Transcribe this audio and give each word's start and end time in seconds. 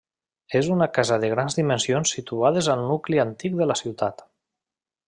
És 0.59 0.69
una 0.75 0.87
casa 0.95 1.19
de 1.25 1.29
grans 1.33 1.59
dimensions 1.59 2.15
situades 2.17 2.71
al 2.77 2.83
nucli 2.89 3.25
antic 3.27 3.61
de 3.63 3.73
la 3.75 3.79
ciutat. 3.85 4.27